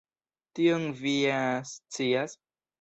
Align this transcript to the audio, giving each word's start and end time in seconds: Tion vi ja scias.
Tion 0.59 0.87
vi 1.03 1.13
ja 1.19 1.37
scias. 1.75 2.39